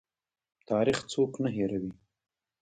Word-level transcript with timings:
تاریخ 0.69 0.97
څوک 1.11 1.31
نه 1.43 1.49
هیروي 1.57 1.91